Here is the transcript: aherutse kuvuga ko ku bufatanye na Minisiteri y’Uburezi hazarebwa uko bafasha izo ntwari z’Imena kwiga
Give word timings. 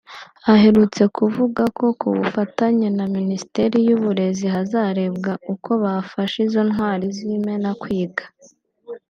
aherutse 0.53 1.03
kuvuga 1.17 1.63
ko 1.77 1.85
ku 1.99 2.07
bufatanye 2.17 2.87
na 2.97 3.05
Minisiteri 3.15 3.77
y’Uburezi 3.87 4.45
hazarebwa 4.55 5.31
uko 5.53 5.69
bafasha 5.83 6.37
izo 6.45 6.61
ntwari 6.69 7.07
z’Imena 7.17 7.69
kwiga 7.81 8.23